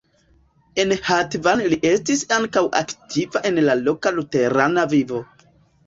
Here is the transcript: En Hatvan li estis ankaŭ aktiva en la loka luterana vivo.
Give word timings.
En 0.83 0.93
Hatvan 1.09 1.61
li 1.75 1.79
estis 1.91 2.25
ankaŭ 2.39 2.65
aktiva 2.83 3.45
en 3.53 3.63
la 3.71 3.79
loka 3.87 4.17
luterana 4.21 4.93
vivo. 4.97 5.27